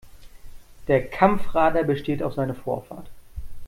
[0.87, 3.11] Der Kampfradler besteht auf seine Vorfahrt.